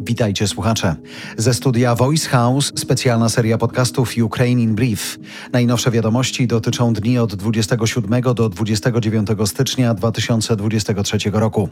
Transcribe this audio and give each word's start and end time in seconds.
Witajcie 0.00 0.48
słuchacze. 0.48 0.96
Ze 1.36 1.54
studia 1.54 1.94
Voice 1.94 2.28
House 2.28 2.72
specjalna 2.76 3.28
seria 3.28 3.58
podcastów 3.58 4.12
Ukraine 4.24 4.62
in 4.62 4.74
Brief. 4.74 5.18
Najnowsze 5.52 5.90
wiadomości 5.90 6.46
dotyczą 6.46 6.92
dni 6.92 7.18
od 7.18 7.34
27 7.34 8.22
do 8.34 8.48
29 8.48 9.28
stycznia 9.44 9.94
2023 9.94 11.18
roku. 11.32 11.68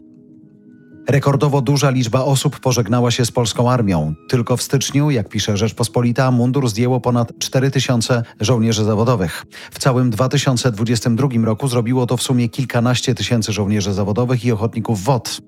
Rekordowo 1.08 1.60
duża 1.60 1.90
liczba 1.90 2.24
osób 2.24 2.60
pożegnała 2.60 3.10
się 3.10 3.24
z 3.24 3.30
polską 3.30 3.70
armią. 3.70 4.14
Tylko 4.28 4.56
w 4.56 4.62
styczniu, 4.62 5.10
jak 5.10 5.28
pisze 5.28 5.56
Rzeczpospolita, 5.56 6.30
mundur 6.30 6.68
zdjęło 6.68 7.00
ponad 7.00 7.32
4 7.38 7.70
tysiące 7.70 8.22
żołnierzy 8.40 8.84
zawodowych. 8.84 9.44
W 9.70 9.78
całym 9.78 10.10
2022 10.10 11.28
roku 11.44 11.68
zrobiło 11.68 12.06
to 12.06 12.16
w 12.16 12.22
sumie 12.22 12.48
kilkanaście 12.48 13.14
tysięcy 13.14 13.52
żołnierzy 13.52 13.92
zawodowych 13.92 14.44
i 14.44 14.52
ochotników 14.52 15.04
WOT. 15.04 15.40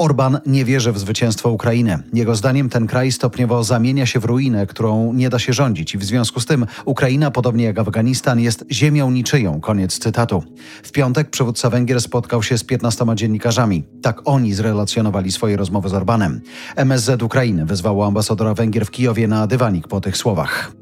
Orban 0.00 0.38
nie 0.46 0.64
wierzy 0.64 0.92
w 0.92 0.98
zwycięstwo 0.98 1.50
Ukrainy. 1.50 1.98
Jego 2.12 2.34
zdaniem 2.34 2.68
ten 2.68 2.86
kraj 2.86 3.12
stopniowo 3.12 3.64
zamienia 3.64 4.06
się 4.06 4.20
w 4.20 4.24
ruinę, 4.24 4.66
którą 4.66 5.12
nie 5.12 5.30
da 5.30 5.38
się 5.38 5.52
rządzić 5.52 5.94
i 5.94 5.98
w 5.98 6.04
związku 6.04 6.40
z 6.40 6.46
tym 6.46 6.66
Ukraina, 6.84 7.30
podobnie 7.30 7.64
jak 7.64 7.78
Afganistan, 7.78 8.40
jest 8.40 8.64
ziemią 8.70 9.10
niczyją. 9.10 9.60
Koniec 9.60 9.98
cytatu. 9.98 10.42
W 10.82 10.92
piątek 10.92 11.30
przywódca 11.30 11.70
Węgier 11.70 12.00
spotkał 12.00 12.42
się 12.42 12.58
z 12.58 12.64
15 12.64 13.06
dziennikarzami. 13.14 13.84
Tak 14.02 14.20
oni 14.24 14.54
zrelacjonowali 14.54 15.32
swoje 15.32 15.56
rozmowy 15.56 15.88
z 15.88 15.94
Orbanem. 15.94 16.40
MSZ 16.76 17.22
Ukrainy 17.22 17.66
wezwało 17.66 18.06
ambasadora 18.06 18.54
Węgier 18.54 18.86
w 18.86 18.90
Kijowie 18.90 19.28
na 19.28 19.46
dywanik 19.46 19.88
po 19.88 20.00
tych 20.00 20.16
słowach. 20.16 20.79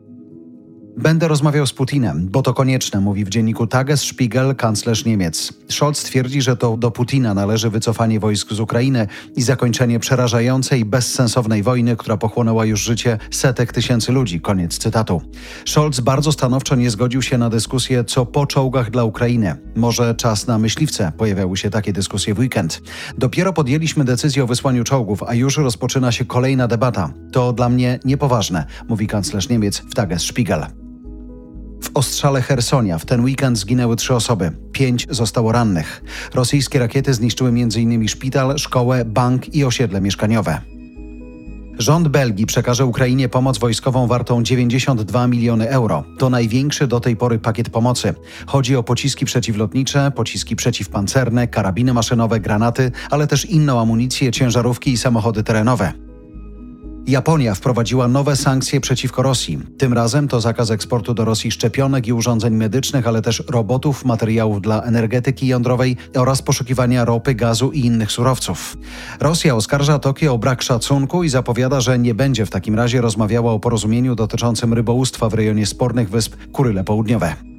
Będę 0.98 1.28
rozmawiał 1.28 1.66
z 1.66 1.72
Putinem, 1.72 2.28
bo 2.30 2.42
to 2.42 2.54
konieczne, 2.54 3.00
mówi 3.00 3.24
w 3.24 3.28
dzienniku 3.28 3.66
Tagesspiegel 3.66 4.56
kanclerz 4.56 5.04
Niemiec. 5.04 5.52
Scholz 5.68 6.02
twierdzi, 6.02 6.42
że 6.42 6.56
to 6.56 6.76
do 6.76 6.90
Putina 6.90 7.34
należy 7.34 7.70
wycofanie 7.70 8.20
wojsk 8.20 8.52
z 8.52 8.60
Ukrainy 8.60 9.06
i 9.36 9.42
zakończenie 9.42 9.98
przerażającej, 9.98 10.84
bezsensownej 10.84 11.62
wojny, 11.62 11.96
która 11.96 12.16
pochłonęła 12.16 12.64
już 12.64 12.80
życie 12.80 13.18
setek 13.30 13.72
tysięcy 13.72 14.12
ludzi. 14.12 14.40
Koniec 14.40 14.78
cytatu. 14.78 15.22
Scholz 15.66 16.00
bardzo 16.00 16.32
stanowczo 16.32 16.74
nie 16.74 16.90
zgodził 16.90 17.22
się 17.22 17.38
na 17.38 17.50
dyskusję, 17.50 18.04
co 18.04 18.26
po 18.26 18.46
czołgach 18.46 18.90
dla 18.90 19.04
Ukrainy. 19.04 19.56
Może 19.76 20.14
czas 20.14 20.46
na 20.46 20.58
myśliwce? 20.58 21.12
Pojawiały 21.16 21.56
się 21.56 21.70
takie 21.70 21.92
dyskusje 21.92 22.34
w 22.34 22.38
weekend. 22.38 22.82
Dopiero 23.18 23.52
podjęliśmy 23.52 24.04
decyzję 24.04 24.44
o 24.44 24.46
wysłaniu 24.46 24.84
czołgów, 24.84 25.22
a 25.22 25.34
już 25.34 25.56
rozpoczyna 25.56 26.12
się 26.12 26.24
kolejna 26.24 26.68
debata. 26.68 27.12
To 27.32 27.52
dla 27.52 27.68
mnie 27.68 28.00
niepoważne, 28.04 28.66
mówi 28.88 29.06
kanclerz 29.06 29.48
Niemiec 29.48 29.78
w 29.78 29.94
Tagesspiegel. 29.94 30.87
Ostrzale 31.98 32.42
Hersonia 32.42 32.98
w 32.98 33.06
ten 33.06 33.24
weekend 33.24 33.58
zginęły 33.58 33.96
trzy 33.96 34.14
osoby, 34.14 34.52
pięć 34.72 35.06
zostało 35.10 35.52
rannych. 35.52 36.02
Rosyjskie 36.34 36.78
rakiety 36.78 37.14
zniszczyły 37.14 37.50
m.in. 37.50 38.08
szpital, 38.08 38.58
szkołę, 38.58 39.04
bank 39.04 39.54
i 39.54 39.64
osiedle 39.64 40.00
mieszkaniowe. 40.00 40.60
Rząd 41.78 42.08
Belgii 42.08 42.46
przekaże 42.46 42.86
Ukrainie 42.86 43.28
pomoc 43.28 43.58
wojskową 43.58 44.06
wartą 44.06 44.42
92 44.42 45.26
miliony 45.26 45.70
euro. 45.70 46.04
To 46.18 46.30
największy 46.30 46.86
do 46.86 47.00
tej 47.00 47.16
pory 47.16 47.38
pakiet 47.38 47.70
pomocy. 47.70 48.14
Chodzi 48.46 48.76
o 48.76 48.82
pociski 48.82 49.24
przeciwlotnicze, 49.24 50.10
pociski 50.10 50.56
przeciwpancerne, 50.56 51.48
karabiny 51.48 51.94
maszynowe, 51.94 52.40
granaty, 52.40 52.92
ale 53.10 53.26
też 53.26 53.44
inną 53.44 53.80
amunicję, 53.80 54.30
ciężarówki 54.32 54.92
i 54.92 54.96
samochody 54.96 55.42
terenowe. 55.42 56.07
Japonia 57.08 57.54
wprowadziła 57.54 58.08
nowe 58.08 58.36
sankcje 58.36 58.80
przeciwko 58.80 59.22
Rosji. 59.22 59.58
Tym 59.78 59.92
razem 59.92 60.28
to 60.28 60.40
zakaz 60.40 60.70
eksportu 60.70 61.14
do 61.14 61.24
Rosji 61.24 61.50
szczepionek 61.50 62.06
i 62.06 62.12
urządzeń 62.12 62.54
medycznych, 62.54 63.06
ale 63.06 63.22
też 63.22 63.42
robotów, 63.48 64.04
materiałów 64.04 64.62
dla 64.62 64.82
energetyki 64.82 65.46
jądrowej 65.46 65.96
oraz 66.16 66.42
poszukiwania 66.42 67.04
ropy, 67.04 67.34
gazu 67.34 67.72
i 67.72 67.80
innych 67.80 68.12
surowców. 68.12 68.76
Rosja 69.20 69.54
oskarża 69.54 69.98
Tokio 69.98 70.34
o 70.34 70.38
brak 70.38 70.62
szacunku 70.62 71.24
i 71.24 71.28
zapowiada, 71.28 71.80
że 71.80 71.98
nie 71.98 72.14
będzie 72.14 72.46
w 72.46 72.50
takim 72.50 72.74
razie 72.74 73.00
rozmawiała 73.00 73.52
o 73.52 73.58
porozumieniu 73.58 74.14
dotyczącym 74.14 74.74
rybołówstwa 74.74 75.28
w 75.28 75.34
rejonie 75.34 75.66
spornych 75.66 76.10
wysp 76.10 76.36
Kuryle 76.52 76.84
Południowe. 76.84 77.57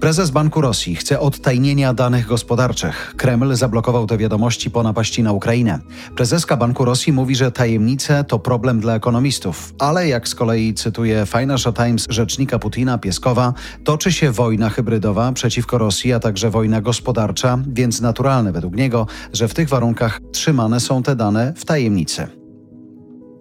Prezes 0.00 0.30
Banku 0.30 0.60
Rosji 0.60 0.96
chce 0.96 1.20
odtajnienia 1.20 1.94
danych 1.94 2.26
gospodarczych. 2.26 3.14
Kreml 3.16 3.54
zablokował 3.54 4.06
te 4.06 4.18
wiadomości 4.18 4.70
po 4.70 4.82
napaści 4.82 5.22
na 5.22 5.32
Ukrainę. 5.32 5.78
Prezeska 6.16 6.56
Banku 6.56 6.84
Rosji 6.84 7.12
mówi, 7.12 7.36
że 7.36 7.52
tajemnice 7.52 8.24
to 8.24 8.38
problem 8.38 8.80
dla 8.80 8.94
ekonomistów, 8.94 9.74
ale 9.78 10.08
jak 10.08 10.28
z 10.28 10.34
kolei 10.34 10.74
cytuje 10.74 11.26
Financial 11.26 11.74
Times 11.74 12.06
rzecznika 12.10 12.58
Putina 12.58 12.98
Pieskowa, 12.98 13.54
toczy 13.84 14.12
się 14.12 14.30
wojna 14.30 14.70
hybrydowa 14.70 15.32
przeciwko 15.32 15.78
Rosji, 15.78 16.12
a 16.12 16.20
także 16.20 16.50
wojna 16.50 16.80
gospodarcza, 16.80 17.58
więc 17.66 18.00
naturalne 18.00 18.52
według 18.52 18.76
niego, 18.76 19.06
że 19.32 19.48
w 19.48 19.54
tych 19.54 19.68
warunkach 19.68 20.20
trzymane 20.32 20.80
są 20.80 21.02
te 21.02 21.16
dane 21.16 21.52
w 21.56 21.64
tajemnicy. 21.64 22.39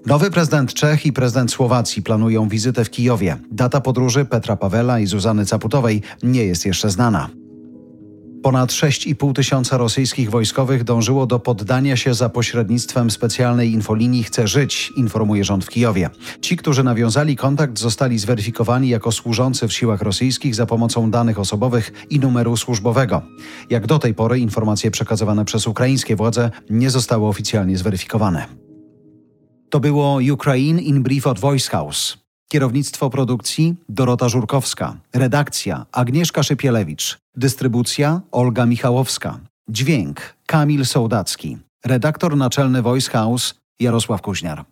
Nowy 0.10 0.32
prezydent 0.32 0.74
Czech 0.74 1.06
i 1.06 1.14
prezydent 1.14 1.52
Słowacji 1.52 2.04
planują 2.04 2.50
wizytę 2.50 2.86
w 2.86 2.90
Kijowie. 2.90 3.38
Data 3.52 3.82
podróży 3.82 4.26
Petra 4.26 4.56
Pawela 4.56 5.00
i 5.00 5.06
Zuzany 5.06 5.46
Caputowej 5.46 6.02
nie 6.24 6.46
jest 6.46 6.66
jeszcze 6.66 6.90
znana. 6.90 7.30
Ponad 8.44 8.72
6,5 8.72 9.34
tysiąca 9.34 9.78
rosyjskich 9.78 10.30
wojskowych 10.30 10.84
dążyło 10.84 11.26
do 11.26 11.40
poddania 11.40 11.98
się 11.98 12.14
za 12.14 12.30
pośrednictwem 12.30 13.12
specjalnej 13.12 13.72
infolinii 13.72 14.24
Chce 14.24 14.48
Żyć, 14.48 14.92
informuje 14.98 15.44
rząd 15.44 15.66
w 15.66 15.70
Kijowie. 15.70 16.10
Ci, 16.42 16.58
którzy 16.58 16.84
nawiązali 16.84 17.36
kontakt, 17.36 17.80
zostali 17.80 18.20
zweryfikowani 18.20 18.90
jako 18.90 19.12
służący 19.12 19.68
w 19.68 19.74
siłach 19.74 20.02
rosyjskich 20.02 20.56
za 20.56 20.66
pomocą 20.66 21.12
danych 21.12 21.40
osobowych 21.40 21.92
i 22.10 22.20
numeru 22.20 22.58
służbowego. 22.58 23.22
Jak 23.70 23.88
do 23.88 24.00
tej 24.00 24.14
pory 24.14 24.40
informacje 24.40 24.92
przekazywane 24.92 25.46
przez 25.46 25.68
ukraińskie 25.68 26.16
władze 26.16 26.52
nie 26.70 26.90
zostały 26.90 27.28
oficjalnie 27.28 27.78
zweryfikowane. 27.78 28.69
To 29.70 29.80
było 29.80 30.20
Ukraine 30.34 30.82
in 30.82 31.04
Brief 31.04 31.28
od 31.28 31.40
Voice 31.40 31.70
House. 31.70 32.18
Kierownictwo 32.52 33.10
produkcji 33.10 33.76
Dorota 33.90 34.30
Żurkowska. 34.30 34.98
Redakcja 35.14 35.86
Agnieszka 35.92 36.44
Szypielewicz. 36.44 37.18
Dystrybucja 37.36 38.22
Olga 38.32 38.66
Michałowska. 38.66 39.40
Dźwięk 39.70 40.36
Kamil 40.46 40.86
Sołdacki. 40.86 41.58
Redaktor 41.86 42.38
naczelny 42.38 42.82
Voice 42.82 43.12
House 43.12 43.54
Jarosław 43.80 44.22
Kuźniar. 44.22 44.66